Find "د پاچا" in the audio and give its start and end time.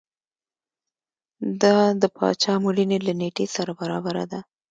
2.01-2.53